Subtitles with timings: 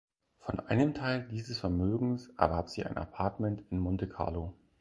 [0.39, 4.51] Von einem Teil dieses Vermögens erwarb sie ein Appartement in Monte Carlo.